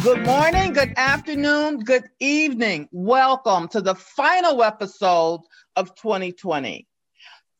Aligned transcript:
Good 0.00 0.24
morning, 0.24 0.72
good 0.72 0.92
afternoon, 0.96 1.80
good 1.80 2.08
evening. 2.20 2.88
Welcome 2.92 3.66
to 3.68 3.80
the 3.80 3.96
final 3.96 4.62
episode 4.62 5.40
of 5.74 5.96
2020. 5.96 6.86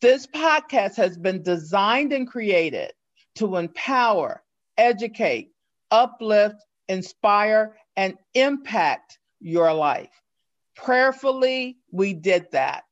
This 0.01 0.29
podcast 0.29 0.95
has 0.95 1.19
been 1.19 1.43
designed 1.43 2.13
and 2.13 2.29
created 2.29 2.93
to 3.35 3.57
empower, 3.57 4.45
educate, 4.77 5.51
uplift, 5.91 6.65
inspire, 6.89 7.77
and 7.97 8.15
impact 8.35 9.19
your 9.41 9.73
life. 9.73 10.23
Prayerfully, 10.77 11.79
we 11.91 12.15
did 12.15 12.47
that. 12.53 12.85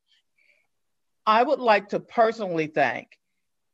I 1.27 1.43
would 1.43 1.59
like 1.59 1.89
to 1.89 1.99
personally 1.99 2.67
thank 2.67 3.09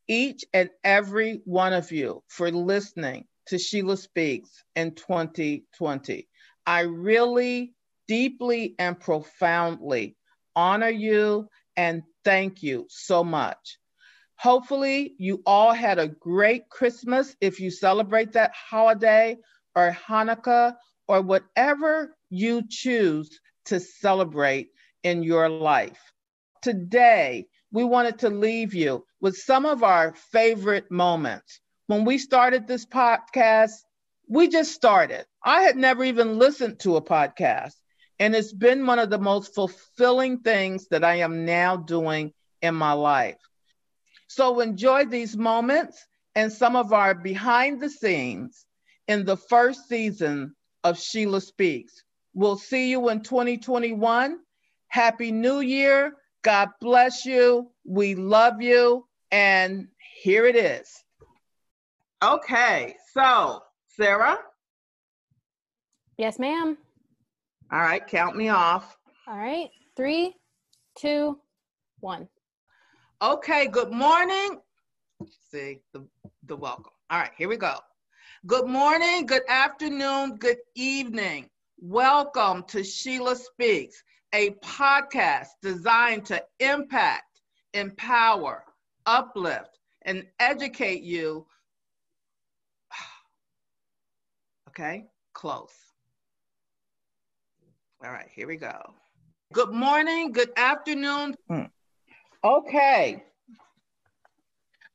each 0.08 0.44
and 0.52 0.70
every 0.82 1.40
one 1.44 1.72
of 1.72 1.92
you 1.92 2.24
for 2.26 2.50
listening 2.50 3.26
to 3.46 3.58
Sheila 3.58 3.96
Speaks 3.96 4.64
in 4.74 4.96
2020. 4.96 6.28
I 6.66 6.80
really 6.80 7.72
deeply 8.08 8.74
and 8.76 8.98
profoundly 8.98 10.16
honor 10.56 10.88
you 10.88 11.48
and 11.76 12.02
thank 12.24 12.64
you 12.64 12.86
so 12.90 13.22
much. 13.22 13.78
Hopefully, 14.36 15.14
you 15.18 15.40
all 15.46 15.72
had 15.72 16.00
a 16.00 16.08
great 16.08 16.68
Christmas 16.68 17.36
if 17.40 17.60
you 17.60 17.70
celebrate 17.70 18.32
that 18.32 18.50
holiday 18.52 19.36
or 19.76 19.96
Hanukkah 20.08 20.74
or 21.06 21.22
whatever 21.22 22.16
you 22.30 22.64
choose 22.68 23.38
to 23.66 23.78
celebrate 23.78 24.70
in 25.04 25.22
your 25.22 25.48
life. 25.48 26.13
Today, 26.64 27.46
we 27.70 27.84
wanted 27.84 28.18
to 28.20 28.30
leave 28.30 28.74
you 28.74 29.04
with 29.20 29.36
some 29.36 29.66
of 29.66 29.84
our 29.84 30.14
favorite 30.32 30.90
moments 30.90 31.60
when 31.86 32.04
we 32.04 32.18
started 32.18 32.66
this 32.66 32.86
podcast, 32.86 33.74
we 34.28 34.48
just 34.48 34.72
started. 34.72 35.26
I 35.44 35.62
had 35.62 35.76
never 35.76 36.04
even 36.04 36.38
listened 36.38 36.80
to 36.80 36.96
a 36.96 37.02
podcast. 37.02 37.74
And 38.18 38.34
it's 38.34 38.52
been 38.52 38.86
one 38.86 38.98
of 38.98 39.10
the 39.10 39.18
most 39.18 39.54
fulfilling 39.54 40.38
things 40.40 40.88
that 40.88 41.04
I 41.04 41.16
am 41.16 41.44
now 41.44 41.76
doing 41.76 42.32
in 42.62 42.74
my 42.74 42.92
life. 42.92 43.36
So 44.28 44.60
enjoy 44.60 45.04
these 45.06 45.36
moments 45.36 46.02
and 46.34 46.50
some 46.50 46.76
of 46.76 46.92
our 46.92 47.14
behind 47.14 47.82
the 47.82 47.90
scenes 47.90 48.64
in 49.08 49.24
the 49.24 49.36
first 49.36 49.88
season 49.88 50.54
of 50.84 50.98
Sheila 50.98 51.40
Speaks. 51.40 52.02
We'll 52.32 52.56
see 52.56 52.90
you 52.90 53.10
in 53.10 53.22
2021. 53.22 54.38
Happy 54.88 55.32
New 55.32 55.60
Year. 55.60 56.14
God 56.44 56.68
bless 56.80 57.24
you. 57.24 57.70
We 57.86 58.14
love 58.14 58.60
you. 58.60 59.06
And 59.32 59.88
here 60.22 60.46
it 60.46 60.54
is. 60.54 60.88
Okay, 62.22 62.94
so 63.12 63.62
Sarah. 63.88 64.38
Yes, 66.16 66.38
ma'am. 66.38 66.76
All 67.72 67.80
right, 67.80 68.06
count 68.06 68.36
me 68.36 68.50
off. 68.50 68.96
All 69.26 69.36
right, 69.36 69.70
three, 69.96 70.34
two, 70.96 71.38
one. 72.00 72.28
Okay, 73.20 73.66
good 73.66 73.90
morning. 73.90 74.60
See 75.50 75.80
the, 75.92 76.06
the 76.46 76.56
welcome. 76.56 76.92
All 77.10 77.18
right, 77.18 77.32
here 77.36 77.48
we 77.48 77.56
go. 77.56 77.76
Good 78.46 78.66
morning, 78.66 79.24
good 79.24 79.48
afternoon, 79.48 80.36
good 80.36 80.58
evening. 80.74 81.48
Welcome 81.80 82.64
to 82.68 82.84
Sheila 82.84 83.34
Speaks, 83.34 84.02
a 84.34 84.50
podcast 84.64 85.46
designed 85.62 86.26
to 86.26 86.42
impact, 86.58 87.40
empower, 87.72 88.64
uplift, 89.06 89.78
and 90.02 90.26
educate 90.40 91.02
you 91.02 91.46
Okay, 94.68 95.04
close. 95.34 95.70
All 98.04 98.10
right, 98.10 98.26
here 98.34 98.48
we 98.48 98.56
go. 98.56 98.92
Good 99.52 99.70
morning, 99.70 100.32
good 100.32 100.50
afternoon. 100.56 101.36
Hmm. 101.48 101.62
Okay. 102.42 103.22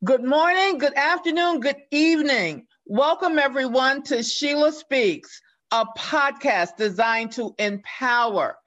Good 0.03 0.23
morning, 0.23 0.79
good 0.79 0.95
afternoon, 0.95 1.61
good 1.61 1.77
evening. 1.91 2.67
Welcome, 2.85 3.39
everyone, 3.39 4.03
to 4.03 4.21
Sheila 4.21 4.73
Speaks, 4.73 5.41
a 5.71 5.85
podcast 5.97 6.75
designed 6.77 7.31
to 7.33 7.55
empower, 7.57 8.58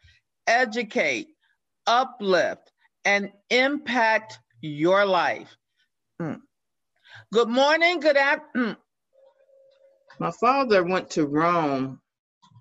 educate, 0.47 1.29
uplift, 1.87 2.73
and 3.05 3.31
impact 3.51 4.39
your 4.61 5.05
life. 5.05 5.57
Mm. 6.21 6.41
Good 7.33 7.49
morning, 7.49 8.01
good 8.01 8.17
afternoon. 8.17 8.77
My 10.19 10.31
father 10.31 10.85
went 10.85 11.11
to 11.11 11.27
Rome 11.27 12.01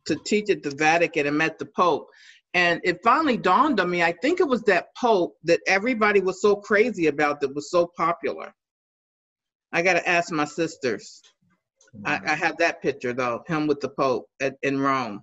to 0.06 0.16
teach 0.16 0.50
at 0.50 0.64
the 0.64 0.72
Vatican 0.72 1.28
and 1.28 1.38
met 1.38 1.60
the 1.60 1.66
Pope. 1.66 2.10
And 2.54 2.82
it 2.84 3.00
finally 3.04 3.38
dawned 3.38 3.80
on 3.80 3.90
me, 3.90 4.04
I 4.04 4.14
think 4.14 4.40
it 4.40 4.48
was 4.48 4.64
that 4.64 4.88
Pope 4.98 5.38
that 5.44 5.62
everybody 5.68 6.22
was 6.22 6.42
so 6.42 6.56
crazy 6.56 7.08
about 7.08 7.40
that 7.42 7.56
was 7.56 7.70
so 7.70 7.92
popular. 7.96 8.54
I 9.72 9.82
got 9.82 9.94
to 9.94 10.10
ask 10.10 10.32
my 10.32 10.46
sisters. 10.46 11.22
I, 12.06 12.20
I 12.26 12.36
have 12.36 12.58
that 12.58 12.82
picture 12.82 13.14
though, 13.14 13.44
him 13.48 13.68
with 13.68 13.80
the 13.80 13.90
Pope 13.90 14.26
at, 14.42 14.56
in 14.64 14.80
Rome. 14.80 15.22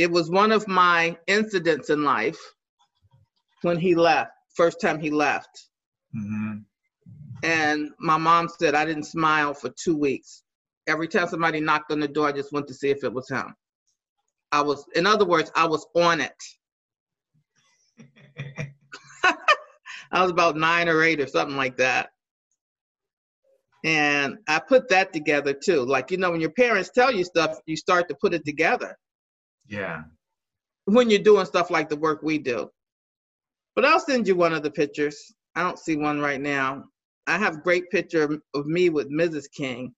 It 0.00 0.10
was 0.10 0.30
one 0.30 0.50
of 0.50 0.66
my 0.66 1.18
incidents 1.26 1.90
in 1.90 2.04
life 2.04 2.38
when 3.60 3.78
he 3.78 3.94
left, 3.94 4.30
first 4.56 4.80
time 4.80 4.98
he 4.98 5.10
left. 5.10 5.68
Mm-hmm. 6.16 6.60
And 7.42 7.90
my 7.98 8.16
mom 8.16 8.48
said 8.48 8.74
I 8.74 8.86
didn't 8.86 9.02
smile 9.02 9.52
for 9.52 9.68
two 9.68 9.94
weeks. 9.94 10.42
Every 10.86 11.06
time 11.06 11.28
somebody 11.28 11.60
knocked 11.60 11.92
on 11.92 12.00
the 12.00 12.08
door, 12.08 12.28
I 12.28 12.32
just 12.32 12.50
went 12.50 12.66
to 12.68 12.74
see 12.74 12.88
if 12.88 13.04
it 13.04 13.12
was 13.12 13.28
him. 13.28 13.54
I 14.52 14.62
was, 14.62 14.86
in 14.94 15.06
other 15.06 15.26
words, 15.26 15.52
I 15.54 15.66
was 15.66 15.86
on 15.94 16.22
it. 16.22 16.42
I 20.12 20.22
was 20.22 20.30
about 20.30 20.56
nine 20.56 20.88
or 20.88 21.02
eight 21.02 21.20
or 21.20 21.26
something 21.26 21.58
like 21.58 21.76
that. 21.76 22.08
And 23.84 24.38
I 24.48 24.60
put 24.60 24.88
that 24.88 25.12
together 25.12 25.52
too. 25.52 25.84
Like, 25.84 26.10
you 26.10 26.16
know, 26.16 26.30
when 26.30 26.40
your 26.40 26.52
parents 26.52 26.88
tell 26.88 27.12
you 27.12 27.22
stuff, 27.22 27.58
you 27.66 27.76
start 27.76 28.08
to 28.08 28.14
put 28.14 28.32
it 28.32 28.46
together. 28.46 28.96
Yeah. 29.70 30.02
When 30.84 31.08
you're 31.08 31.20
doing 31.20 31.46
stuff 31.46 31.70
like 31.70 31.88
the 31.88 31.96
work 31.96 32.22
we 32.22 32.36
do. 32.36 32.70
But 33.74 33.86
I'll 33.86 34.00
send 34.00 34.28
you 34.28 34.36
one 34.36 34.52
of 34.52 34.62
the 34.62 34.70
pictures. 34.70 35.32
I 35.54 35.62
don't 35.62 35.78
see 35.78 35.96
one 35.96 36.20
right 36.20 36.40
now. 36.40 36.84
I 37.26 37.38
have 37.38 37.62
great 37.62 37.88
picture 37.90 38.40
of 38.54 38.66
me 38.66 38.90
with 38.90 39.10
Mrs. 39.10 39.46
King 39.50 39.94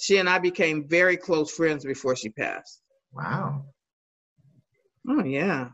she 0.00 0.16
and 0.16 0.28
I 0.28 0.38
became 0.38 0.88
very 0.88 1.16
close 1.18 1.52
friends 1.52 1.84
before 1.84 2.16
she 2.16 2.30
passed. 2.30 2.80
Wow. 3.12 3.66
Oh 5.06 5.22
yeah. 5.22 5.68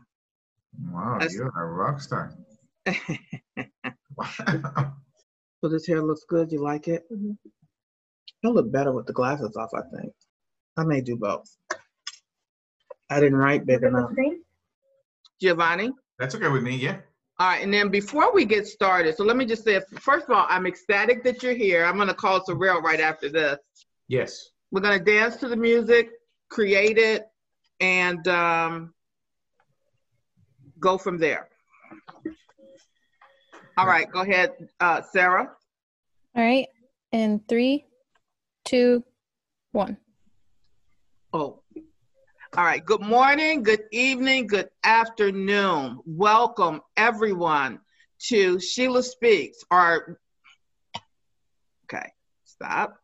Wow, 0.91 1.17
That's, 1.19 1.33
you're 1.33 1.47
a 1.47 1.65
rock 1.65 2.01
star. 2.01 2.33
wow. 4.15 4.93
So 5.63 5.69
this 5.69 5.87
hair 5.87 6.03
looks 6.03 6.23
good. 6.29 6.51
You 6.51 6.61
like 6.61 6.87
it? 6.87 7.03
Mm-hmm. 7.11 7.31
It'll 8.43 8.53
look 8.53 8.71
better 8.71 8.91
with 8.91 9.07
the 9.07 9.13
glasses 9.13 9.57
off. 9.57 9.71
I 9.73 9.81
think. 9.97 10.13
I 10.77 10.83
may 10.83 11.01
do 11.01 11.15
both. 11.17 11.49
I 13.09 13.19
didn't 13.19 13.37
write 13.37 13.65
big 13.65 13.83
enough. 13.83 14.11
Giovanni. 15.41 15.91
That's 16.19 16.35
okay 16.35 16.49
with 16.49 16.63
me. 16.63 16.75
Yeah. 16.75 16.97
All 17.39 17.47
right, 17.47 17.63
and 17.63 17.71
then 17.71 17.89
before 17.89 18.33
we 18.33 18.45
get 18.45 18.65
started, 18.65 19.15
so 19.15 19.23
let 19.23 19.37
me 19.37 19.45
just 19.45 19.63
say, 19.63 19.79
first 19.99 20.25
of 20.27 20.35
all, 20.35 20.47
I'm 20.49 20.65
ecstatic 20.65 21.23
that 21.23 21.43
you're 21.43 21.53
here. 21.53 21.85
I'm 21.85 21.95
going 21.95 22.07
to 22.07 22.15
call 22.15 22.43
Sorrel 22.43 22.81
right 22.81 22.99
after 22.99 23.29
this. 23.29 23.59
Yes. 24.07 24.49
We're 24.71 24.81
going 24.81 24.97
to 24.97 25.05
dance 25.05 25.35
to 25.37 25.47
the 25.47 25.55
music, 25.55 26.09
create 26.49 26.97
it, 26.97 27.27
and 27.79 28.27
um, 28.27 28.93
go 30.79 30.97
from 30.97 31.19
there. 31.19 31.47
All 33.77 33.85
right, 33.85 34.09
go 34.11 34.21
ahead, 34.21 34.53
uh, 34.79 35.03
Sarah. 35.03 35.51
All 36.35 36.43
right, 36.43 36.65
in 37.11 37.39
three, 37.47 37.85
two, 38.65 39.03
one. 39.73 39.97
Oh, 41.31 41.61
all 42.57 42.63
right. 42.63 42.83
Good 42.83 43.01
morning, 43.01 43.61
good 43.61 43.83
evening, 43.91 44.47
good 44.47 44.69
afternoon. 44.83 45.99
Welcome, 46.07 46.81
everyone, 46.97 47.79
to 48.29 48.59
Sheila 48.59 49.03
Speaks. 49.03 49.59
Our 49.69 50.19
okay, 51.85 52.11
stop. 52.45 52.97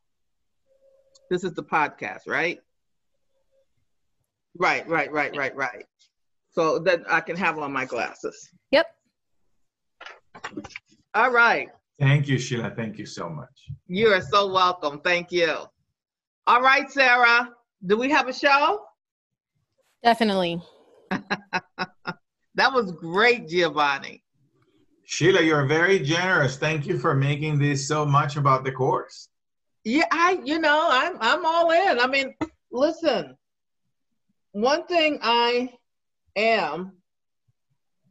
This 1.29 1.43
is 1.43 1.53
the 1.53 1.61
podcast, 1.61 2.21
right? 2.25 2.57
Right, 4.57 4.87
right, 4.89 5.11
right, 5.11 5.35
right, 5.37 5.55
right. 5.55 5.85
So 6.49 6.79
that 6.79 7.01
I 7.07 7.21
can 7.21 7.35
have 7.35 7.59
on 7.59 7.71
my 7.71 7.85
glasses. 7.85 8.49
Yep. 8.71 8.87
All 11.13 11.31
right. 11.31 11.69
Thank 11.99 12.27
you, 12.27 12.39
Sheila. 12.39 12.71
Thank 12.75 12.97
you 12.97 13.05
so 13.05 13.29
much. 13.29 13.69
You 13.85 14.07
are 14.07 14.21
so 14.21 14.51
welcome. 14.51 14.99
Thank 15.01 15.31
you. 15.31 15.57
All 16.47 16.61
right, 16.61 16.89
Sarah. 16.91 17.51
Do 17.85 17.97
we 17.97 18.09
have 18.09 18.27
a 18.27 18.33
show? 18.33 18.79
Definitely. 20.03 20.61
that 21.09 22.73
was 22.73 22.91
great, 22.91 23.47
Giovanni. 23.47 24.23
Sheila, 25.05 25.41
you're 25.41 25.65
very 25.65 25.99
generous. 25.99 26.57
Thank 26.57 26.85
you 26.85 26.97
for 26.97 27.13
making 27.13 27.59
this 27.59 27.87
so 27.87 28.05
much 28.05 28.35
about 28.35 28.63
the 28.63 28.71
course. 28.71 29.29
Yeah, 29.83 30.05
I 30.11 30.39
you 30.43 30.59
know, 30.59 30.87
I'm 30.89 31.17
I'm 31.19 31.45
all 31.45 31.71
in. 31.71 31.99
I 31.99 32.07
mean, 32.07 32.33
listen. 32.71 33.37
One 34.53 34.85
thing 34.85 35.19
I 35.21 35.73
am 36.35 36.93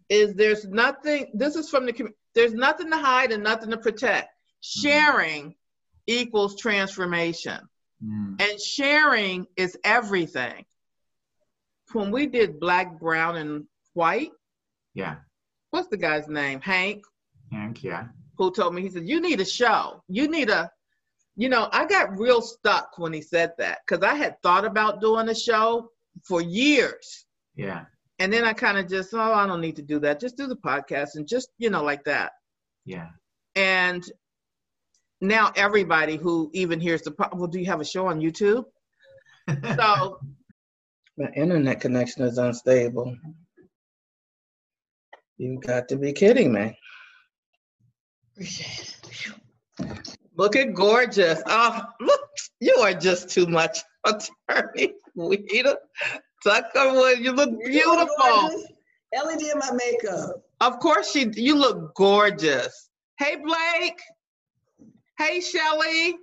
is 0.08 0.34
there's 0.34 0.66
nothing 0.66 1.30
this 1.34 1.56
is 1.56 1.70
from 1.70 1.86
the 1.86 1.92
commu- 1.92 2.12
there's 2.34 2.52
nothing 2.52 2.90
to 2.90 2.96
hide 2.96 3.32
and 3.32 3.42
nothing 3.42 3.70
to 3.70 3.78
protect. 3.78 4.28
Sharing 4.60 5.54
equals 6.06 6.60
transformation. 6.60 7.60
Mm. 8.04 8.40
And 8.40 8.60
sharing 8.60 9.46
is 9.56 9.76
everything. 9.84 10.64
When 11.94 12.10
we 12.10 12.26
did 12.26 12.58
black, 12.60 12.98
brown, 12.98 13.36
and 13.36 13.64
white, 13.94 14.30
Yeah. 14.94 15.16
what's 15.70 15.88
the 15.88 15.96
guy's 15.96 16.28
name? 16.28 16.60
Hank, 16.60 17.04
Hank, 17.50 17.82
yeah. 17.82 18.08
who 18.38 18.50
told 18.52 18.74
me, 18.74 18.82
he 18.82 18.88
said, 18.90 19.06
You 19.08 19.20
need 19.20 19.40
a 19.40 19.44
show. 19.44 20.02
You 20.08 20.28
need 20.28 20.50
a, 20.50 20.70
you 21.36 21.48
know, 21.48 21.68
I 21.72 21.86
got 21.86 22.18
real 22.18 22.40
stuck 22.42 22.98
when 22.98 23.12
he 23.12 23.20
said 23.22 23.52
that 23.58 23.78
because 23.86 24.04
I 24.04 24.14
had 24.14 24.36
thought 24.42 24.64
about 24.64 25.00
doing 25.00 25.28
a 25.28 25.34
show 25.34 25.90
for 26.24 26.40
years. 26.40 27.26
Yeah. 27.56 27.84
And 28.18 28.32
then 28.32 28.44
I 28.44 28.52
kind 28.52 28.78
of 28.78 28.88
just, 28.88 29.12
oh, 29.14 29.32
I 29.32 29.46
don't 29.46 29.60
need 29.60 29.76
to 29.76 29.82
do 29.82 29.98
that. 30.00 30.20
Just 30.20 30.36
do 30.36 30.46
the 30.46 30.56
podcast 30.56 31.16
and 31.16 31.26
just, 31.26 31.48
you 31.58 31.70
know, 31.70 31.82
like 31.82 32.04
that. 32.04 32.32
Yeah. 32.84 33.08
And 33.56 34.04
now 35.20 35.52
everybody 35.56 36.16
who 36.16 36.50
even 36.52 36.80
hears 36.80 37.02
the, 37.02 37.10
po- 37.12 37.30
well, 37.32 37.48
do 37.48 37.58
you 37.58 37.66
have 37.66 37.80
a 37.80 37.84
show 37.84 38.06
on 38.06 38.20
YouTube? 38.20 38.64
So 39.76 40.20
my 41.16 41.28
internet 41.36 41.80
connection 41.80 42.22
is 42.22 42.38
unstable. 42.38 43.16
You've 45.38 45.62
got 45.62 45.88
to 45.88 45.96
be 45.96 46.12
kidding 46.12 46.52
me. 46.52 46.78
Look 50.36 50.56
at 50.56 50.74
gorgeous. 50.74 51.42
Oh, 51.46 51.82
look, 52.00 52.20
you 52.60 52.74
are 52.76 52.94
just 52.94 53.28
too 53.28 53.46
much, 53.46 53.80
attorney 54.06 54.94
Weeda. 55.16 55.76
Tuckerwood, 56.44 57.20
you 57.20 57.32
look 57.32 57.50
beautiful. 57.64 58.64
Ellie 59.14 59.36
did 59.36 59.56
my 59.56 59.70
makeup. 59.72 60.42
Of 60.60 60.78
course 60.78 61.12
she 61.12 61.30
you 61.34 61.56
look 61.56 61.94
gorgeous. 61.94 62.88
Hey 63.18 63.36
Blake. 63.36 64.00
Hey 65.18 65.40
Shelly. 65.40 66.16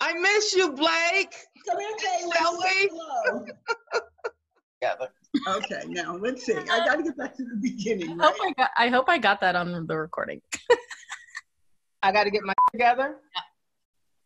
I 0.00 0.12
miss 0.14 0.54
you, 0.54 0.72
Blake. 0.72 1.34
Come 1.68 1.78
here, 1.80 1.90
Taylor. 1.98 2.34
Shelley. 2.34 2.90
Hello. 2.90 3.46
Together. 4.80 5.08
Okay, 5.48 5.82
now 5.88 6.16
let's 6.16 6.44
see. 6.44 6.54
I 6.56 6.64
got 6.86 6.96
to 6.96 7.02
get 7.02 7.16
back 7.16 7.36
to 7.36 7.44
the 7.44 7.56
beginning. 7.60 8.20
I 8.20 8.24
hope 8.26 8.34
Right? 8.40 8.54
I 8.56 8.62
got, 8.62 8.70
I 8.76 8.88
hope 8.88 9.04
I 9.08 9.18
got 9.18 9.40
that 9.40 9.56
on 9.56 9.86
the 9.86 9.96
recording. 9.96 10.40
I 12.02 12.12
got 12.12 12.24
to 12.24 12.30
get 12.30 12.42
my 12.44 12.54
together. 12.72 13.16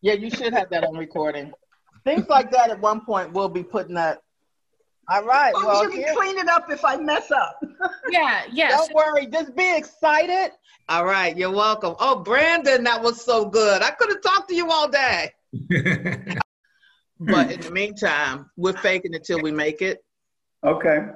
Yeah, 0.02 0.14
you 0.14 0.30
should 0.30 0.52
have 0.52 0.70
that 0.70 0.84
on 0.84 0.96
recording. 0.96 1.52
Things 2.04 2.28
like 2.28 2.50
that 2.52 2.70
at 2.70 2.80
one 2.80 3.04
point 3.04 3.32
we'll 3.32 3.48
be 3.48 3.62
putting 3.62 3.94
that. 3.94 4.18
All 5.08 5.24
right. 5.24 5.52
Oh, 5.56 5.66
Well, 5.66 5.84
you 5.84 5.90
here- 5.98 6.06
can 6.06 6.16
clean 6.16 6.38
it 6.38 6.48
up 6.48 6.70
if 6.70 6.84
I 6.84 6.96
mess 6.96 7.30
up. 7.30 7.60
Yeah, 8.10 8.42
yes. 8.52 8.88
don't 8.88 8.94
worry. 8.94 9.26
Just 9.26 9.54
be 9.56 9.76
excited. 9.76 10.50
All 10.88 11.04
right. 11.04 11.36
You're 11.36 11.52
welcome. 11.52 11.94
Oh, 12.00 12.16
Brandon, 12.20 12.82
that 12.84 13.00
was 13.02 13.24
so 13.24 13.44
good. 13.46 13.82
I 13.82 13.90
could 13.90 14.08
have 14.10 14.20
talked 14.20 14.48
to 14.48 14.54
you 14.56 14.68
all 14.70 14.88
day. 14.88 15.32
But 17.20 17.50
in 17.52 17.60
the 17.60 17.70
meantime, 17.70 18.50
we're 18.56 18.76
faking 18.78 19.14
it 19.14 19.24
till 19.24 19.40
we 19.40 19.52
make 19.52 19.82
it. 19.82 20.02
Okay. 20.64 21.06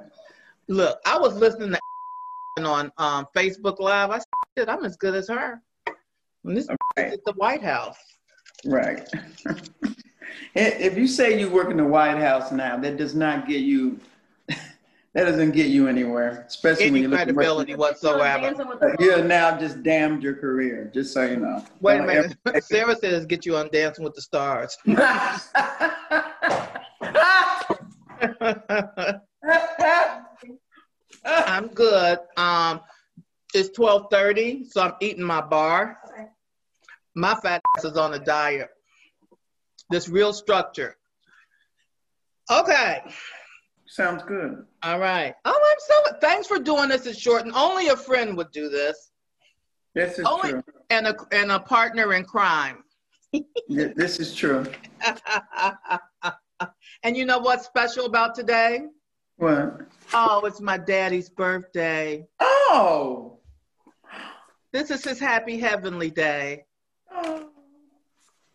Look, 0.67 0.99
I 1.05 1.17
was 1.17 1.35
listening 1.35 1.71
to 1.71 1.79
on 2.63 2.91
um, 2.97 3.27
Facebook 3.35 3.79
Live. 3.79 4.11
I 4.11 4.19
said, 4.57 4.69
I'm 4.69 4.85
as 4.85 4.95
good 4.95 5.15
as 5.15 5.27
her. 5.27 5.61
And 6.45 6.55
this 6.55 6.65
is 6.65 6.77
at 6.97 7.25
the 7.25 7.33
White 7.33 7.63
House. 7.63 7.97
Right. 8.65 9.07
if 10.55 10.97
you 10.97 11.07
say 11.07 11.39
you 11.39 11.49
work 11.49 11.69
in 11.69 11.77
the 11.77 11.85
White 11.85 12.17
House 12.17 12.51
now, 12.51 12.77
that 12.77 12.97
does 12.97 13.15
not 13.15 13.47
get 13.47 13.61
you. 13.61 13.99
That 15.15 15.23
doesn't 15.23 15.51
get 15.51 15.67
you 15.67 15.87
anywhere, 15.87 16.43
especially 16.45 16.91
when 16.91 17.01
you 17.01 17.07
look. 17.07 17.21
At 17.21 17.27
your 17.27 17.35
credibility 17.35 17.73
whatsoever. 17.75 18.53
You 18.99 19.11
have 19.11 19.25
now 19.25 19.57
just 19.57 19.81
damned 19.81 20.21
your 20.21 20.35
career. 20.35 20.91
Just 20.93 21.13
so 21.13 21.23
you 21.23 21.37
know. 21.37 21.65
Wait 21.79 22.01
a 22.01 22.03
minute. 22.03 22.35
Sarah 22.65 22.97
says 22.97 23.25
get 23.25 23.45
you 23.45 23.55
on 23.55 23.69
Dancing 23.71 24.03
with 24.03 24.13
the 24.13 24.21
Stars. 24.21 24.77
I'm 31.25 31.67
good. 31.67 32.19
Um, 32.35 32.81
it's 33.53 33.69
12:30, 33.69 34.69
so 34.69 34.81
I'm 34.81 34.95
eating 34.99 35.23
my 35.23 35.39
bar. 35.39 35.97
My 37.15 37.35
fat 37.35 37.61
ass 37.77 37.85
is 37.85 37.95
on 37.95 38.13
a 38.13 38.19
diet. 38.19 38.67
This 39.89 40.09
real 40.09 40.33
structure. 40.33 40.97
Okay. 42.51 43.01
Sounds 43.87 44.23
good. 44.23 44.65
All 44.83 44.99
right. 44.99 45.33
Oh, 45.45 45.71
I'm 45.71 45.77
so. 46.11 46.17
Thanks 46.19 46.47
for 46.47 46.59
doing 46.59 46.89
this. 46.89 47.05
It's 47.05 47.19
short, 47.19 47.43
and 47.45 47.53
only 47.53 47.89
a 47.89 47.95
friend 47.95 48.35
would 48.37 48.51
do 48.51 48.69
this, 48.69 49.11
This 49.93 50.19
is 50.19 50.25
Only- 50.25 50.51
true. 50.53 50.63
and 50.89 51.07
a 51.07 51.15
and 51.31 51.51
a 51.51 51.59
partner 51.59 52.13
in 52.13 52.25
crime. 52.25 52.83
This 53.69 54.19
is 54.19 54.33
true. 54.35 54.65
and 57.03 57.17
you 57.17 57.25
know 57.25 57.39
what's 57.39 57.65
special 57.65 58.05
about 58.05 58.33
today? 58.33 58.85
What? 59.37 59.81
Oh, 60.13 60.45
it's 60.45 60.61
my 60.61 60.77
daddy's 60.77 61.29
birthday. 61.29 62.25
Oh. 62.39 63.39
This 64.71 64.91
is 64.91 65.03
his 65.03 65.19
happy 65.19 65.59
heavenly 65.59 66.09
day, 66.09 66.65
Oh. 67.11 67.49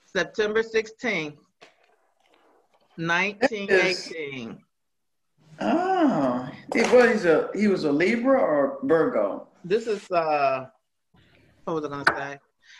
September 0.07 0.63
16th, 0.63 1.37
1918. 2.97 4.59
Oh. 5.61 6.49
He 6.75 6.83
was 6.83 7.25
a 7.25 7.51
he 7.55 7.69
was 7.69 7.85
a 7.85 7.93
Libra 7.93 8.41
or 8.41 8.79
Virgo. 8.85 9.49
This 9.65 9.87
is 9.87 10.11
uh 10.11 10.67
what 11.65 11.75
was 11.75 11.85
I 11.85 11.89
gonna 11.89 12.05
say? 12.17 12.39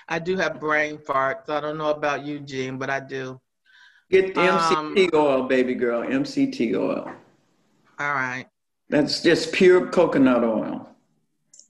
I 0.09 0.19
do 0.19 0.37
have 0.37 0.61
brain 0.61 0.99
farts. 0.99 1.49
I 1.49 1.61
don't 1.61 1.79
know 1.79 1.91
about 1.91 2.25
you, 2.25 2.41
Gene, 2.41 2.79
but 2.79 2.91
I 2.91 3.01
do. 3.01 3.41
Get 4.11 4.35
the 4.35 4.41
Um, 4.41 4.95
MCT 4.95 5.15
oil, 5.15 5.45
baby 5.45 5.75
girl. 5.75 6.03
MCT 6.03 6.75
oil. 6.75 7.13
All 7.99 8.15
right. 8.15 8.47
That's 8.89 9.23
just 9.23 9.53
pure 9.53 9.87
coconut 9.87 10.43
oil. 10.43 10.89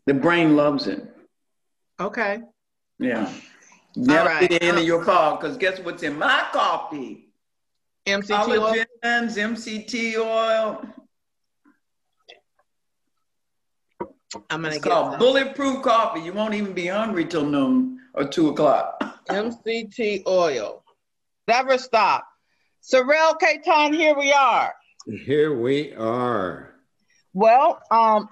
The 0.07 0.15
brain 0.15 0.57
loves 0.57 0.87
it. 0.87 1.05
Okay. 1.99 2.41
Yeah. 2.99 3.31
Never 3.97 4.29
right. 4.29 4.49
get 4.49 4.62
into 4.62 4.83
your 4.83 5.05
car 5.05 5.37
because 5.37 5.57
guess 5.57 5.81
what's 5.81 6.02
in 6.02 6.17
my 6.19 6.47
coffee? 6.52 7.33
MCT 8.07 8.49
oil. 8.49 8.75
Collagens, 9.05 9.37
MCT 9.37 10.17
oil. 10.17 10.83
I'm 14.35 14.63
gonna 14.63 14.69
It's 14.69 14.85
get 14.85 14.93
called 14.93 15.19
bulletproof 15.19 15.83
coffee. 15.83 16.21
You 16.21 16.33
won't 16.33 16.55
even 16.55 16.73
be 16.73 16.87
hungry 16.87 17.25
till 17.25 17.45
noon 17.45 17.99
or 18.15 18.25
two 18.25 18.51
o'clock. 18.51 19.03
MCT 19.29 20.27
oil. 20.27 20.85
Never 21.49 21.79
stop. 21.79 22.27
Sorrel 22.81 23.35
Katon, 23.35 23.93
here 23.93 24.17
we 24.17 24.33
are. 24.33 24.73
Here 25.07 25.55
we 25.57 25.95
are. 25.95 26.75
Well, 27.33 27.81
um, 27.91 28.29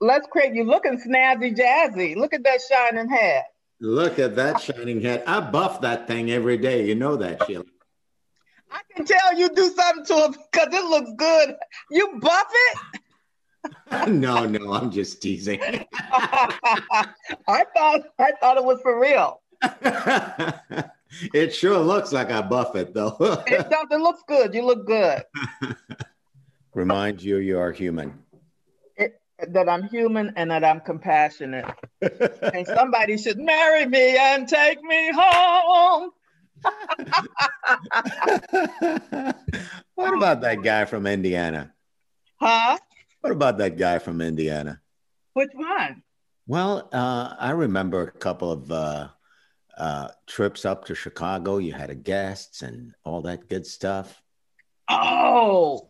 let's 0.00 0.26
create 0.28 0.54
you 0.54 0.64
looking 0.64 1.00
snazzy 1.00 1.56
jazzy. 1.56 2.16
Look 2.16 2.32
at 2.34 2.44
that 2.44 2.60
shining 2.68 3.08
head. 3.08 3.44
Look 3.80 4.18
at 4.18 4.36
that 4.36 4.60
shining 4.60 5.02
head. 5.02 5.24
I 5.26 5.40
buff 5.40 5.80
that 5.82 6.06
thing 6.06 6.30
every 6.30 6.56
day. 6.56 6.86
You 6.86 6.94
know 6.94 7.16
that, 7.16 7.44
Sheila. 7.46 7.64
I 8.70 8.80
can 8.94 9.04
tell 9.04 9.38
you 9.38 9.48
do 9.50 9.70
something 9.70 10.04
to 10.06 10.24
it 10.24 10.36
because 10.50 10.74
it 10.74 10.84
looks 10.84 11.10
good. 11.16 11.54
You 11.90 12.18
buff 12.20 12.46
it? 12.50 12.95
no, 14.08 14.46
no, 14.46 14.72
I'm 14.72 14.90
just 14.90 15.22
teasing. 15.22 15.60
I 15.94 17.64
thought 17.74 18.02
I 18.18 18.32
thought 18.40 18.56
it 18.56 18.64
was 18.64 18.80
for 18.82 19.00
real. 19.00 19.40
it 21.34 21.54
sure 21.54 21.78
looks 21.78 22.12
like 22.12 22.30
I 22.30 22.42
buff 22.42 22.76
it, 22.76 22.94
though. 22.94 23.16
It 23.46 23.70
does. 23.70 23.86
It 23.90 24.00
looks 24.00 24.22
good. 24.26 24.54
You 24.54 24.62
look 24.62 24.86
good. 24.86 25.22
Remind 26.74 27.22
you 27.22 27.38
you 27.38 27.58
are 27.58 27.72
human. 27.72 28.22
That 29.48 29.68
I'm 29.68 29.82
human 29.88 30.32
and 30.36 30.50
that 30.50 30.64
I'm 30.64 30.80
compassionate. 30.80 31.66
and 32.00 32.66
somebody 32.66 33.18
should 33.18 33.38
marry 33.38 33.84
me 33.84 34.16
and 34.16 34.48
take 34.48 34.82
me 34.82 35.10
home. 35.14 36.10
what 39.94 40.14
about 40.14 40.40
that 40.40 40.62
guy 40.62 40.86
from 40.86 41.06
Indiana? 41.06 41.72
Huh? 42.40 42.78
What 43.26 43.32
about 43.32 43.58
that 43.58 43.76
guy 43.76 43.98
from 43.98 44.20
Indiana? 44.20 44.80
Which 45.32 45.50
one? 45.52 46.04
Well, 46.46 46.88
uh, 46.92 47.34
I 47.36 47.50
remember 47.50 48.02
a 48.02 48.12
couple 48.12 48.52
of 48.52 48.70
uh, 48.70 49.08
uh, 49.76 50.08
trips 50.28 50.64
up 50.64 50.84
to 50.84 50.94
Chicago. 50.94 51.58
You 51.58 51.72
had 51.72 51.90
a 51.90 51.96
guests 51.96 52.62
and 52.62 52.94
all 53.02 53.22
that 53.22 53.48
good 53.48 53.66
stuff. 53.66 54.22
Oh. 54.88 55.88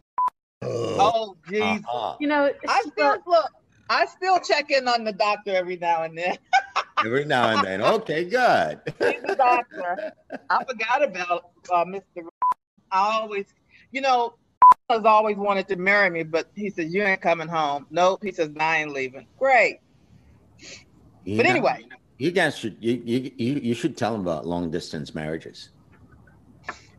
Oh, 0.63 1.37
geez. 1.47 1.61
Uh-huh. 1.63 2.17
You 2.21 2.29
know, 2.29 2.51
I 2.67 2.81
Sheila, 2.85 2.93
feel 2.97 3.23
look. 3.27 3.51
I 3.91 4.07
still 4.07 4.39
check 4.41 4.71
in 4.71 4.89
on 4.89 5.05
the 5.05 5.13
doctor 5.13 5.55
every 5.55 5.77
now 5.77 6.05
and 6.05 6.17
then. 6.17 6.39
Every 7.05 7.27
now 7.27 7.55
and 7.55 7.67
then. 7.67 7.83
Okay, 7.83 8.25
good. 8.25 8.81
He's 8.99 9.23
a 9.29 9.37
doctor. 9.37 10.15
I 10.49 10.65
forgot 10.65 11.03
about 11.05 11.51
uh, 11.71 11.85
Mr. 11.85 12.27
I 12.91 13.21
always, 13.21 13.45
you 13.93 14.01
know, 14.01 14.37
has 14.89 15.05
always 15.05 15.37
wanted 15.37 15.69
to 15.69 15.77
marry 15.77 16.11
me, 16.11 16.23
but 16.23 16.51
he 16.55 16.71
says 16.71 16.93
you 16.95 17.03
ain't 17.03 17.21
coming 17.21 17.49
home. 17.49 17.87
Nope. 17.91 18.21
He 18.23 18.33
says 18.33 18.51
I 18.59 18.79
ain't 18.79 18.93
leaving. 18.93 19.27
Great. 19.39 19.81
You 21.25 21.37
But 21.37 21.47
know, 21.47 21.51
anyway, 21.51 21.87
you 22.19 22.31
guys 22.33 22.57
should 22.57 22.77
you, 22.81 23.03
you 23.05 23.33
you 23.37 23.55
you 23.63 23.75
should 23.75 23.97
tell 23.97 24.13
them 24.13 24.23
about 24.23 24.47
long 24.47 24.71
distance 24.71 25.15
marriages. 25.15 25.71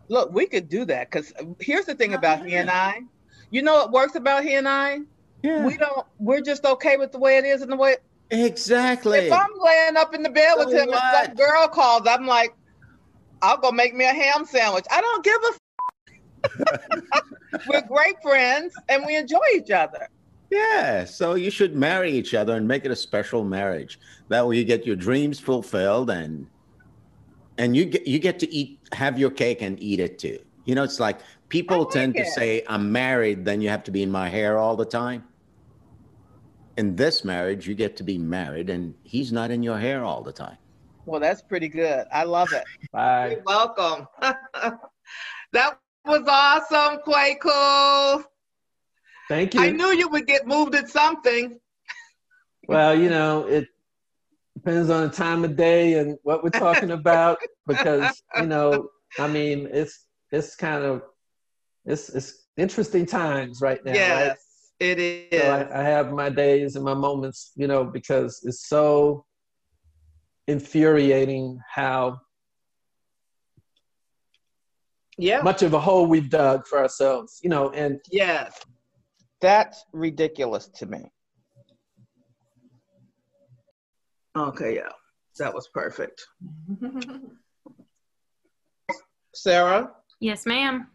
look, 0.10 0.32
we 0.34 0.48
could 0.48 0.70
do 0.70 0.86
that 0.86 1.10
because 1.10 1.34
here's 1.60 1.86
the 1.86 1.96
thing 1.96 2.14
about 2.14 2.46
he 2.46 2.56
and 2.56 2.70
I. 2.70 3.02
You 3.50 3.62
know 3.62 3.76
what 3.76 3.92
works 3.92 4.16
about 4.16 4.44
he 4.44 4.56
and 4.56 4.68
I? 4.68 5.00
Yeah, 5.44 5.64
We 5.64 5.78
don't. 5.78 6.06
We're 6.20 6.42
just 6.42 6.66
okay 6.66 6.98
with 6.98 7.12
the 7.12 7.20
way 7.20 7.38
it 7.38 7.46
is 7.46 7.62
and 7.62 7.72
the 7.72 7.78
way. 7.78 7.98
exactly. 8.30 9.20
If 9.20 9.32
I'm 9.32 9.50
laying 9.60 9.98
up 9.98 10.14
in 10.14 10.24
the 10.24 10.30
bed 10.30 10.56
with 10.58 10.72
So 10.72 10.78
him 10.78 10.92
and 10.92 10.92
what? 10.92 11.26
some 11.26 11.36
girl 11.36 11.68
calls, 11.70 12.04
I'm 12.08 12.26
like, 12.26 12.52
I'll 13.42 13.58
go 13.58 13.72
make 13.72 13.96
me 13.96 14.06
a 14.06 14.14
ham 14.14 14.46
sandwich. 14.46 14.86
I 14.92 15.02
don't 15.02 15.24
give 15.24 15.42
a. 15.44 15.57
F- 16.44 17.24
We're 17.68 17.82
great 17.82 18.22
friends 18.22 18.74
and 18.90 19.06
we 19.06 19.16
enjoy 19.16 19.40
each 19.56 19.72
other. 19.72 20.08
Yeah, 20.50 21.04
so 21.04 21.34
you 21.36 21.50
should 21.50 21.76
marry 21.76 22.12
each 22.12 22.34
other 22.34 22.56
and 22.56 22.68
make 22.68 22.86
it 22.86 22.92
a 22.92 22.96
special 22.96 23.44
marriage. 23.44 24.00
That 24.30 24.48
way 24.48 24.58
you 24.58 24.64
get 24.64 24.86
your 24.86 24.96
dreams 24.96 25.40
fulfilled 25.40 26.10
and 26.10 26.48
and 27.58 27.76
you 27.76 27.86
get 27.86 28.08
you 28.08 28.20
get 28.20 28.40
to 28.40 28.54
eat 28.54 28.80
have 28.94 29.20
your 29.20 29.32
cake 29.32 29.62
and 29.62 29.82
eat 29.82 30.00
it 30.00 30.20
too. 30.20 30.40
You 30.66 30.76
know, 30.76 30.84
it's 30.84 31.00
like 31.00 31.20
people 31.50 31.80
like 31.80 31.90
tend 31.90 32.16
to 32.16 32.26
say 32.26 32.64
I'm 32.68 32.92
married, 32.92 33.46
then 33.46 33.62
you 33.62 33.70
have 33.70 33.84
to 33.86 33.92
be 33.92 34.04
in 34.04 34.12
my 34.12 34.30
hair 34.30 34.58
all 34.58 34.76
the 34.76 34.86
time. 34.86 35.24
In 36.78 36.96
this 36.96 37.26
marriage, 37.26 37.68
you 37.68 37.74
get 37.74 37.98
to 37.98 38.04
be 38.04 38.18
married 38.18 38.70
and 38.70 38.94
he's 39.04 39.32
not 39.32 39.50
in 39.52 39.64
your 39.64 39.78
hair 39.78 40.04
all 40.06 40.22
the 40.22 40.32
time. 40.32 40.58
Well, 41.06 41.20
that's 41.20 41.42
pretty 41.42 41.70
good. 41.70 42.06
I 42.12 42.24
love 42.26 42.52
it. 42.54 42.66
Bye. 42.92 43.32
You're 43.32 43.44
welcome. 43.46 44.08
that 45.54 45.80
was 46.08 46.24
awesome, 46.28 47.00
Quaco. 47.06 48.24
Thank 49.30 49.54
you. 49.54 49.62
I 49.62 49.72
knew 49.72 49.92
you 49.92 50.08
would 50.10 50.26
get 50.26 50.48
moved 50.48 50.76
at 50.76 50.90
something. 50.90 51.60
Well, 52.68 52.98
you 52.98 53.10
know, 53.10 53.46
it 53.48 53.68
depends 54.56 54.90
on 54.90 55.04
the 55.04 55.10
time 55.10 55.44
of 55.44 55.56
day 55.56 55.94
and 55.96 56.18
what 56.24 56.44
we're 56.44 56.50
talking 56.50 56.92
about 56.92 57.38
because, 57.68 58.24
you 58.40 58.48
know, 58.48 58.90
I 59.20 59.28
mean, 59.28 59.68
it's 59.72 60.06
it's 60.32 60.56
kind 60.56 60.84
of 60.84 61.04
it's 61.86 62.10
it's 62.10 62.48
interesting 62.58 63.06
times 63.06 63.62
right 63.62 63.84
now, 63.86 63.94
right? 63.94 64.26
yes, 64.26 64.72
it 64.80 65.00
is. 65.00 65.40
So 65.40 65.48
I, 65.50 65.80
I 65.80 65.84
have 65.84 66.12
my 66.12 66.30
days 66.30 66.76
and 66.76 66.84
my 66.84 66.94
moments, 66.94 67.52
you 67.56 67.68
know, 67.68 67.84
because 67.84 68.42
it's 68.44 68.68
so 68.68 69.26
infuriating 70.48 71.60
how 71.70 72.20
yeah. 75.18 75.42
much 75.42 75.64
of 75.64 75.74
a 75.74 75.80
hole 75.80 76.06
we've 76.08 76.30
dug 76.30 76.66
for 76.68 76.80
ourselves, 76.80 77.40
you 77.44 77.50
know, 77.50 77.70
and 77.72 78.00
Yes. 78.12 78.60
That's 79.42 79.86
ridiculous 79.94 80.68
to 80.76 80.86
me. 80.88 81.12
Okay, 84.36 84.76
yeah. 84.76 84.90
That 85.40 85.54
was 85.54 85.68
perfect. 85.74 86.26
Sarah, 89.36 89.92
Yes, 90.20 90.46
ma'am. 90.48 90.88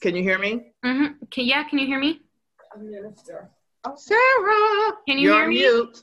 can 0.00 0.16
you 0.16 0.22
hear 0.24 0.38
me? 0.38 0.72
mm-hmm. 0.84 1.24
Can, 1.30 1.44
yeah, 1.46 1.62
can 1.68 1.78
you 1.78 1.86
hear 1.86 2.00
me? 2.00 2.20
Sarah, 3.96 4.94
Can 5.06 5.18
you 5.18 5.28
you're 5.28 5.38
hear 5.40 5.48
me? 5.48 5.54
mute. 5.54 6.02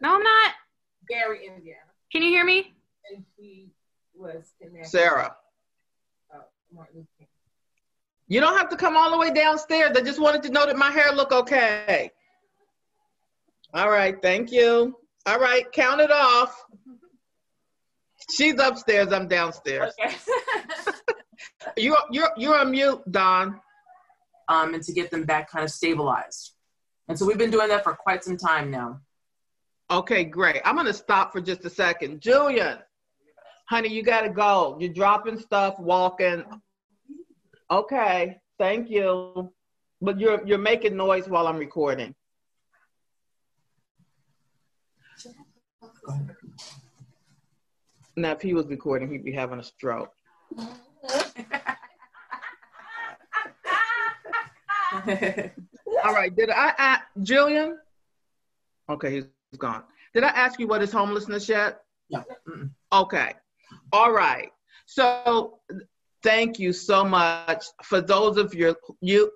No, 0.00 0.14
I'm 0.14 0.22
not. 0.22 0.52
Gary, 1.08 1.46
Indiana, 1.46 1.80
Can 2.12 2.22
you 2.22 2.30
hear 2.30 2.44
me? 2.44 2.72
and 3.14 3.22
he 3.36 3.68
was 4.14 4.54
connected. 4.62 4.88
Sarah, 4.90 5.36
Martin 6.74 6.96
Luther 6.96 7.08
King. 7.18 7.26
you 8.28 8.40
don't 8.40 8.56
have 8.56 8.68
to 8.70 8.76
come 8.76 8.96
all 8.96 9.10
the 9.10 9.18
way 9.18 9.30
downstairs. 9.32 9.96
I 9.96 10.00
just 10.02 10.20
wanted 10.20 10.42
to 10.44 10.50
know 10.50 10.66
that 10.66 10.76
my 10.76 10.90
hair 10.90 11.12
look 11.12 11.32
okay. 11.32 12.10
All 13.72 13.90
right, 13.90 14.16
thank 14.22 14.50
you. 14.52 14.96
All 15.26 15.38
right, 15.38 15.70
count 15.72 16.00
it 16.00 16.10
off. 16.10 16.64
She's 18.30 18.58
upstairs. 18.58 19.12
I'm 19.12 19.28
downstairs. 19.28 19.92
Okay. 20.00 20.14
You're 21.76 21.96
you're 22.10 22.30
you're 22.36 22.58
on 22.58 22.70
mute, 22.70 23.00
Don. 23.10 23.60
um, 24.48 24.74
and 24.74 24.82
to 24.82 24.92
get 24.92 25.10
them 25.10 25.24
back 25.24 25.50
kind 25.50 25.64
of 25.64 25.70
stabilized. 25.70 26.52
And 27.08 27.18
so 27.18 27.26
we've 27.26 27.38
been 27.38 27.50
doing 27.50 27.68
that 27.68 27.82
for 27.84 27.94
quite 27.94 28.22
some 28.22 28.36
time 28.36 28.70
now. 28.70 29.00
Okay, 29.90 30.24
great. 30.24 30.60
I'm 30.64 30.76
gonna 30.76 30.92
stop 30.92 31.32
for 31.32 31.40
just 31.40 31.64
a 31.64 31.70
second. 31.70 32.20
Julian, 32.20 32.78
honey, 33.66 33.88
you 33.88 34.02
gotta 34.02 34.30
go. 34.30 34.76
You're 34.80 34.92
dropping 34.92 35.38
stuff, 35.38 35.78
walking. 35.78 36.44
Okay, 37.70 38.38
thank 38.58 38.90
you. 38.90 39.52
But 40.00 40.20
you're 40.20 40.46
you're 40.46 40.58
making 40.58 40.96
noise 40.96 41.28
while 41.28 41.46
I'm 41.46 41.56
recording. 41.56 42.14
Now, 48.16 48.32
if 48.32 48.42
he 48.42 48.54
was 48.54 48.66
recording, 48.66 49.10
he'd 49.10 49.24
be 49.24 49.32
having 49.32 49.58
a 49.58 49.62
stroke. 49.62 50.12
All 56.04 56.12
right, 56.12 56.34
did 56.36 56.50
I, 56.50 56.74
I 56.78 57.00
Julian? 57.22 57.78
Okay, 58.88 59.10
he's 59.10 59.24
gone. 59.58 59.82
Did 60.12 60.22
I 60.22 60.28
ask 60.28 60.60
you 60.60 60.68
what 60.68 60.82
is 60.82 60.92
homelessness 60.92 61.48
yet? 61.48 61.80
No. 62.10 62.24
Okay. 62.92 63.32
All 63.92 64.12
right. 64.12 64.50
So 64.86 65.58
thank 66.22 66.58
you 66.58 66.72
so 66.72 67.04
much 67.04 67.64
for 67.82 68.00
those 68.00 68.36
of 68.36 68.54
your 68.54 68.76
you 69.00 69.30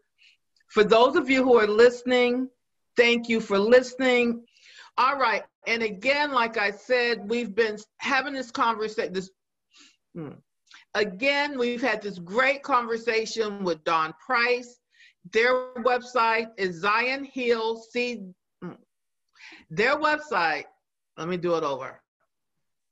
for 0.68 0.84
those 0.84 1.16
of 1.16 1.30
you 1.30 1.42
who 1.42 1.58
are 1.58 1.66
listening, 1.66 2.48
thank 2.96 3.28
you 3.28 3.40
for 3.40 3.58
listening. 3.58 4.44
All 4.98 5.16
right. 5.16 5.44
And 5.66 5.82
again, 5.82 6.32
like 6.32 6.56
I 6.56 6.70
said, 6.70 7.28
we've 7.28 7.54
been 7.54 7.78
having 7.98 8.34
this 8.34 8.50
conversation 8.50 9.12
this 9.12 9.30
hmm. 10.14 10.30
again, 10.94 11.58
we've 11.58 11.82
had 11.82 12.02
this 12.02 12.18
great 12.18 12.62
conversation 12.62 13.64
with 13.64 13.82
Don 13.84 14.12
Price. 14.24 14.78
Their 15.32 15.74
website 15.78 16.48
is 16.56 16.80
Zion 16.80 17.24
Hill 17.24 17.82
C. 17.90 18.22
hmm. 18.62 18.72
Their 19.70 19.96
website, 19.96 20.64
let 21.16 21.28
me 21.28 21.36
do 21.36 21.54
it 21.54 21.64
over. 21.64 22.00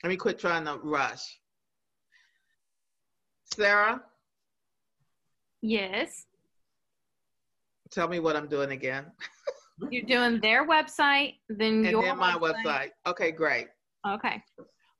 Let 0.02 0.10
me 0.10 0.16
quit 0.16 0.38
trying 0.38 0.64
to 0.66 0.78
rush. 0.82 1.38
Sarah, 3.54 4.02
Yes. 5.62 6.26
tell 7.90 8.08
me 8.08 8.20
what 8.20 8.36
I'm 8.36 8.48
doing 8.48 8.72
again. 8.72 9.06
You're 9.90 10.04
doing 10.04 10.40
their 10.40 10.66
website, 10.66 11.34
then 11.48 11.84
And 11.84 11.90
your 11.90 12.02
then 12.02 12.18
my 12.18 12.34
website. 12.34 12.90
Okay, 13.06 13.30
great. 13.30 13.68
Okay. 14.06 14.42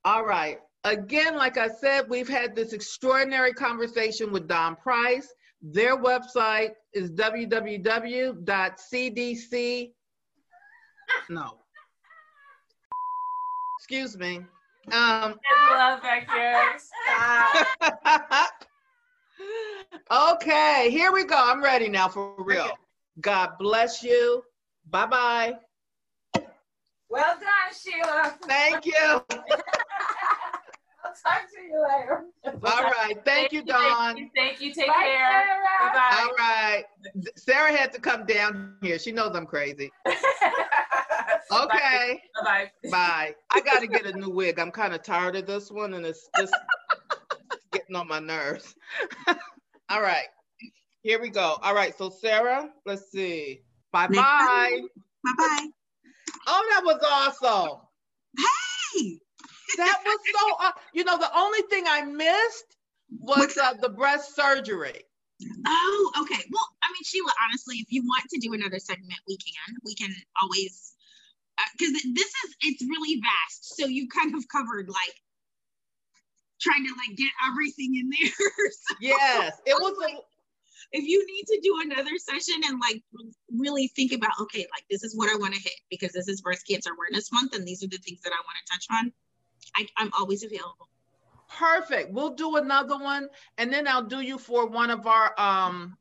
All 0.05 0.25
right. 0.25 0.59
Again, 0.85 1.37
like 1.37 1.57
I 1.59 1.69
said, 1.69 2.09
we've 2.09 2.29
had 2.29 2.55
this 2.55 2.73
extraordinary 2.73 3.53
conversation 3.53 4.31
with 4.33 4.47
Don 4.47 4.77
Price. 4.77 5.33
Their 5.63 5.97
website 5.97 6.75
is 6.93 7.11
www.cdc. 7.11 8.33
No. 11.29 11.59
Excuse 13.79 14.17
me. 14.17 14.45
Um, 14.93 15.41
Love 15.71 16.01
vectors. 16.01 16.91
okay, 20.33 20.91
here 20.91 21.13
we 21.13 21.25
go. 21.25 21.37
I'm 21.37 21.63
ready 21.63 21.89
now 21.89 22.09
for 22.09 22.35
real. 22.39 22.71
God 23.21 23.53
bless 23.59 24.03
you. 24.03 24.43
Bye 24.91 25.07
bye. 25.07 25.55
Well 27.09 27.37
done, 27.39 27.75
Sheila. 27.75 28.37
Thank 28.47 28.87
you. 28.87 28.93
I'll 31.07 31.15
talk 31.25 31.43
to 31.55 31.63
you 31.63 31.85
later. 31.89 32.25
All 32.45 32.83
right. 32.83 33.17
Thank 33.25 33.53
you, 33.53 33.63
Dawn. 33.65 34.15
Thank 34.15 34.19
you. 34.19 34.31
Thank 34.35 34.61
you. 34.61 34.75
Take 34.75 34.89
Bye, 34.89 35.03
care. 35.03 35.45
All 35.83 35.93
Bye 35.93 36.29
right. 36.39 36.85
Sarah 37.37 37.77
had 37.77 37.93
to 37.93 38.01
come 38.01 38.27
down 38.27 38.75
here. 38.83 38.99
She 38.99 39.13
knows 39.13 39.35
I'm 39.35 39.47
crazy. 39.47 39.93
Bye. 41.51 41.65
Okay. 41.65 42.21
Bye. 42.45 42.71
Bye. 42.91 43.35
I 43.51 43.61
got 43.61 43.81
to 43.81 43.87
get 43.87 44.07
a 44.07 44.19
new 44.19 44.31
wig. 44.31 44.59
I'm 44.59 44.71
kind 44.71 44.95
of 44.95 45.03
tired 45.03 45.37
of 45.37 45.47
this 45.47 45.71
one 45.71 45.95
and 45.95 46.05
it's 46.07 46.29
just 46.39 46.55
getting 47.73 47.97
on 47.97 48.09
my 48.09 48.19
nerves. 48.19 48.75
All 49.89 50.01
right. 50.03 50.27
Here 51.03 51.21
we 51.21 51.31
go. 51.31 51.57
All 51.63 51.75
right. 51.75 51.97
So, 51.97 52.11
Sarah, 52.11 52.71
let's 52.85 53.11
see. 53.13 53.61
Bye 53.93 54.09
bye. 54.09 54.81
Bye 55.25 55.33
bye. 55.39 55.69
Oh, 56.49 56.67
that 56.71 56.83
was 56.85 57.01
awesome. 57.43 57.79
Hey, 58.37 59.19
That 59.77 59.99
was 60.05 60.19
so, 60.35 60.57
uh, 60.67 60.73
you 60.93 61.05
know, 61.05 61.19
the 61.19 61.31
only 61.37 61.61
thing 61.71 61.85
I 61.87 62.03
missed 62.03 62.77
was 63.21 63.57
uh, 63.57 63.75
the 63.81 63.89
breast 63.89 64.35
surgery. 64.35 65.03
Oh, 65.67 66.13
okay. 66.23 66.43
Well, 66.51 66.69
I 66.83 66.89
mean, 66.93 67.05
Sheila, 67.05 67.31
honestly, 67.47 67.77
if 67.77 67.87
you 67.91 68.03
want 68.03 68.25
to 68.31 68.41
do 68.41 68.53
another 68.55 68.79
segment, 68.79 69.19
we 69.29 69.37
can. 69.37 69.77
We 69.85 69.95
can 69.95 70.15
always, 70.41 70.95
because 71.73 71.93
this 71.93 72.29
is, 72.45 72.57
it's 72.63 72.83
really 72.83 73.21
vast. 73.21 73.77
So 73.77 73.87
you 73.87 74.09
kind 74.09 74.35
of 74.35 74.47
covered 74.49 74.89
like 74.89 75.15
trying 76.61 76.85
to 76.85 76.93
like 77.07 77.17
get 77.17 77.31
everything 77.49 77.97
in 77.97 78.11
there. 78.11 78.31
So 78.71 78.97
Yes, 79.01 79.53
it 79.67 79.75
was. 79.75 79.97
A, 80.11 80.21
if 80.93 81.05
you 81.05 81.25
need 81.27 81.45
to 81.47 81.61
do 81.63 81.81
another 81.83 82.17
session 82.19 82.55
and 82.65 82.81
like 82.81 83.03
really 83.53 83.89
think 83.89 84.13
about, 84.13 84.33
okay, 84.41 84.61
like 84.75 84.85
this 84.91 85.03
is 85.03 85.17
what 85.17 85.31
I 85.31 85.37
want 85.37 85.55
to 85.55 85.61
hit 85.61 85.75
because 85.91 86.13
this 86.13 86.29
is 86.29 86.41
Breast 86.41 86.67
Cancer 86.69 86.91
Awareness 86.93 87.33
Month 87.33 87.55
and 87.55 87.67
these 87.67 87.83
are 87.83 87.89
the 87.89 87.99
things 87.99 88.21
that 88.23 88.33
I 88.33 88.37
want 88.37 88.57
to 88.65 88.73
touch 88.73 88.87
on, 88.91 89.13
I, 89.75 89.87
I'm 89.97 90.11
always 90.19 90.45
available. 90.45 90.89
Perfect. 91.49 92.13
We'll 92.13 92.35
do 92.35 92.57
another 92.57 92.99
one, 92.99 93.29
and 93.59 93.73
then 93.73 93.87
I'll 93.87 94.03
do 94.03 94.21
you 94.21 94.39
for 94.39 94.67
one 94.67 94.91
of 94.91 95.07
our 95.07 95.39
um 95.41 95.97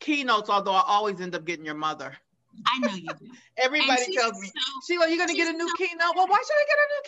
keynotes. 0.00 0.50
Although 0.50 0.74
I 0.74 0.82
always 0.86 1.20
end 1.20 1.34
up 1.34 1.44
getting 1.44 1.64
your 1.64 1.74
mother. 1.74 2.16
I 2.66 2.78
know 2.78 2.94
you 2.94 3.08
do. 3.18 3.26
Everybody 3.56 4.14
tells 4.14 4.38
me, 4.40 4.48
so- 4.48 4.80
Sheila, 4.86 5.08
you're 5.08 5.18
gonna 5.18 5.34
get 5.34 5.52
a 5.52 5.56
new 5.56 5.68
so- 5.68 5.74
keynote. 5.76 6.14
Well, 6.16 6.26
why 6.28 6.38
should 6.46 6.56
I 6.56 6.66
get 6.68 6.78
a 6.78 6.88
new 6.92 7.02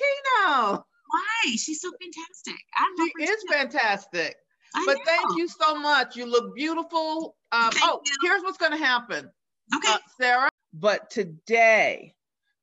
keynote? 0.73 0.85
Why? 1.09 1.57
She's 1.57 1.81
so 1.81 1.93
fantastic. 2.01 2.57
I 2.75 3.09
She 3.19 3.25
is 3.25 3.45
fantastic. 3.51 4.37
I 4.75 4.83
But 4.87 4.99
thank 5.05 5.37
you 5.37 5.47
so 5.47 5.77
much. 5.77 6.17
You 6.17 6.27
look 6.27 6.55
beautiful. 6.55 7.37
Um, 7.53 7.71
oh, 7.83 8.01
you. 8.05 8.13
here's 8.23 8.43
what's 8.43 8.59
gonna 8.59 8.77
happen, 8.77 9.31
Okay. 9.77 9.93
uh, 9.93 9.99
Sarah. 10.21 10.49
But 10.73 11.11
today, 11.11 12.15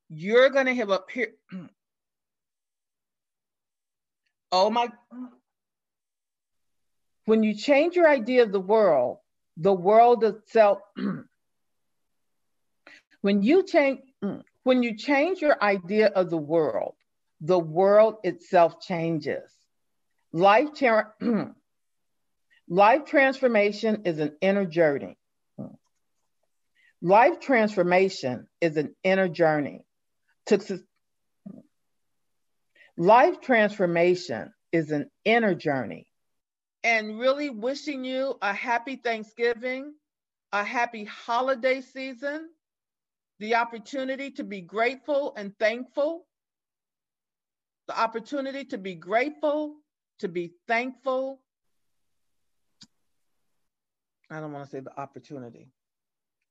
you're 0.10 0.50
gonna 0.50 0.74
have 0.74 0.90
a 0.90 1.02
here. 1.12 1.34
Oh 4.54 4.70
my. 4.70 4.90
When 7.24 7.42
you 7.42 7.54
change 7.54 7.96
your 7.96 8.10
idea 8.10 8.44
of 8.44 8.52
the 8.52 8.60
world, 8.60 9.20
the 9.56 9.72
world 9.74 10.24
itself. 10.26 10.80
when 13.22 13.42
you 13.44 13.64
change, 13.64 14.00
when 14.64 14.84
you 14.84 14.98
change 14.98 15.42
your 15.42 15.62
idea 15.62 16.08
of 16.08 16.30
the 16.30 16.38
world, 16.38 16.96
the 17.40 17.60
world 17.60 18.16
itself 18.24 18.80
changes. 18.82 19.52
Life, 20.34 20.70
life 22.70 23.06
transformation 23.06 24.04
is 24.06 24.20
an 24.20 24.36
inner 24.42 24.66
journey. 24.66 25.18
Life 27.02 27.40
transformation 27.40 28.48
is 28.60 28.78
an 28.78 28.96
inner 29.04 29.28
journey. 29.28 29.86
To 30.48 30.80
life 32.96 33.42
transformation 33.42 34.54
is 34.72 34.92
an 34.92 35.10
inner 35.26 35.56
journey. 35.56 36.08
And 36.84 37.20
really 37.20 37.50
wishing 37.50 38.06
you 38.06 38.38
a 38.42 38.54
happy 38.54 38.96
Thanksgiving, 38.96 39.94
a 40.52 40.64
happy 40.64 41.06
holiday 41.06 41.82
season, 41.82 42.50
the 43.42 43.56
opportunity 43.56 44.30
to 44.30 44.44
be 44.44 44.62
grateful 44.62 45.34
and 45.36 45.58
thankful, 45.58 46.28
the 47.88 48.00
opportunity 48.00 48.64
to 48.64 48.78
be 48.78 48.94
grateful, 48.94 49.78
to 50.20 50.28
be 50.28 50.52
thankful. 50.68 51.42
I 54.30 54.40
don't 54.40 54.54
want 54.54 54.66
to 54.66 54.70
say 54.70 54.80
the 54.80 54.96
opportunity. 54.98 55.70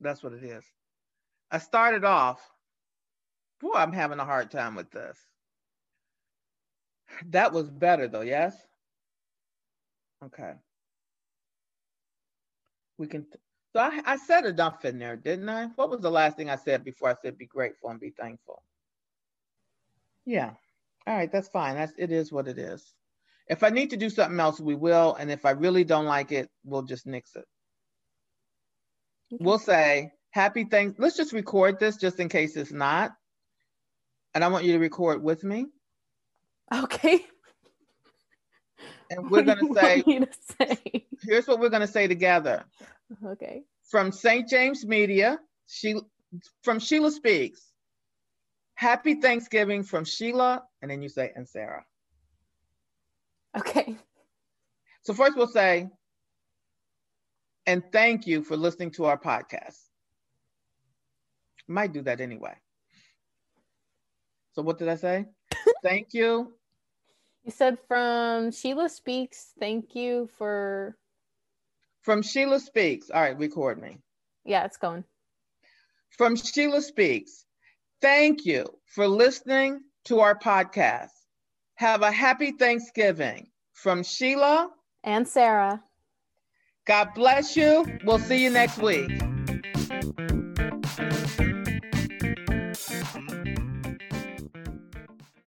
That's 0.00 0.20
what 0.20 0.32
it 0.32 0.42
is. 0.42 0.64
I 1.52 1.58
started 1.58 2.04
off, 2.04 2.40
boy, 3.60 3.74
I'm 3.74 3.92
having 3.92 4.18
a 4.18 4.24
hard 4.24 4.50
time 4.50 4.74
with 4.74 4.90
this. 4.90 5.16
That 7.26 7.52
was 7.52 7.70
better 7.70 8.08
though, 8.08 8.22
yes? 8.22 8.56
Okay. 10.24 10.54
We 12.98 13.06
can, 13.06 13.26
so 13.72 13.80
I, 13.80 14.00
I 14.04 14.16
said 14.16 14.44
enough 14.46 14.84
in 14.84 14.98
there, 14.98 15.16
didn't 15.16 15.48
I? 15.48 15.66
What 15.76 15.90
was 15.90 16.00
the 16.00 16.10
last 16.10 16.36
thing 16.36 16.50
I 16.50 16.56
said 16.56 16.84
before 16.84 17.10
I 17.10 17.14
said 17.22 17.38
be 17.38 17.46
grateful 17.46 17.90
and 17.90 18.00
be 18.00 18.10
thankful? 18.10 18.62
Yeah. 20.26 20.50
All 21.06 21.16
right, 21.16 21.30
that's 21.30 21.48
fine. 21.48 21.76
That's 21.76 21.92
it 21.96 22.10
is 22.10 22.32
what 22.32 22.48
it 22.48 22.58
is. 22.58 22.92
If 23.48 23.62
I 23.62 23.70
need 23.70 23.90
to 23.90 23.96
do 23.96 24.10
something 24.10 24.38
else, 24.38 24.60
we 24.60 24.74
will. 24.74 25.16
And 25.18 25.30
if 25.30 25.44
I 25.44 25.50
really 25.50 25.84
don't 25.84 26.04
like 26.04 26.30
it, 26.30 26.48
we'll 26.64 26.82
just 26.82 27.06
nix 27.06 27.34
it. 27.36 27.44
We'll 29.32 29.58
say 29.58 30.12
happy 30.30 30.64
thanks. 30.64 30.98
Let's 30.98 31.16
just 31.16 31.32
record 31.32 31.78
this 31.78 31.96
just 31.96 32.20
in 32.20 32.28
case 32.28 32.56
it's 32.56 32.72
not. 32.72 33.12
And 34.34 34.44
I 34.44 34.48
want 34.48 34.64
you 34.64 34.72
to 34.72 34.78
record 34.78 35.22
with 35.22 35.42
me. 35.42 35.66
Okay. 36.72 37.24
And 39.10 39.30
we're 39.30 39.42
gonna 39.42 39.74
say, 39.74 40.02
to 40.02 40.28
say. 40.60 41.06
here's 41.22 41.48
what 41.48 41.58
we're 41.58 41.68
gonna 41.68 41.86
say 41.86 42.06
together. 42.06 42.64
Okay. 43.26 43.62
From 43.88 44.12
St. 44.12 44.48
James 44.48 44.86
Media, 44.86 45.38
she 45.66 46.00
from 46.62 46.78
Sheila 46.78 47.10
Speaks. 47.10 47.60
Happy 48.74 49.14
Thanksgiving 49.14 49.82
from 49.82 50.04
Sheila, 50.04 50.62
and 50.80 50.90
then 50.90 51.02
you 51.02 51.08
say 51.08 51.32
and 51.34 51.46
Sarah. 51.48 51.84
Okay. 53.56 53.96
So 55.02 55.12
first 55.12 55.36
we'll 55.36 55.48
say, 55.48 55.90
and 57.66 57.82
thank 57.92 58.26
you 58.26 58.42
for 58.42 58.56
listening 58.56 58.90
to 58.92 59.04
our 59.04 59.18
podcast. 59.18 59.78
Might 61.68 61.92
do 61.92 62.02
that 62.02 62.20
anyway. 62.20 62.54
So 64.52 64.62
what 64.62 64.78
did 64.78 64.88
I 64.88 64.96
say? 64.96 65.26
thank 65.82 66.14
you. 66.14 66.52
You 67.44 67.50
said 67.50 67.78
from 67.88 68.50
Sheila 68.50 68.88
Speaks, 68.88 69.52
thank 69.58 69.94
you 69.94 70.28
for 70.36 70.96
From 72.02 72.22
Sheila 72.22 72.60
Speaks. 72.60 73.10
All 73.10 73.20
right, 73.20 73.38
record 73.38 73.80
me. 73.80 73.98
yeah, 74.44 74.64
it's 74.64 74.76
going. 74.76 75.04
From 76.16 76.36
Sheila 76.36 76.82
Speaks. 76.82 77.44
Thank 78.00 78.44
you 78.46 78.66
for 78.86 79.06
listening 79.06 79.80
to 80.06 80.20
our 80.20 80.38
podcast. 80.38 81.10
Have 81.76 82.02
a 82.02 82.10
happy 82.10 82.52
Thanksgiving. 82.52 83.48
From 83.72 84.02
Sheila, 84.02 84.70
And 85.04 85.26
Sarah. 85.26 85.82
God 86.86 87.10
bless 87.14 87.56
you. 87.56 87.86
We'll 88.04 88.18
see 88.18 88.42
you 88.42 88.50
next 88.50 88.78
week. 88.78 89.10